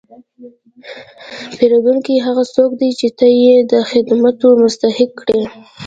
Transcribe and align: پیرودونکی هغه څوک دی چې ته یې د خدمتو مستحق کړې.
پیرودونکی 1.55 2.23
هغه 2.25 2.43
څوک 2.55 2.71
دی 2.79 2.89
چې 2.99 3.07
ته 3.17 3.27
یې 3.41 3.55
د 3.71 3.73
خدمتو 3.89 4.47
مستحق 4.63 5.11
کړې. 5.21 5.41